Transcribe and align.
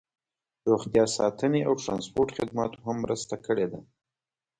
روغتیا 0.71 1.05
ساتنې 1.17 1.61
او 1.67 1.73
ټرانسپورټ 1.83 2.29
خدماتو 2.37 2.83
هم 2.85 2.95
مرسته 3.03 3.35
کړې 3.45 3.65
ده 3.71 3.79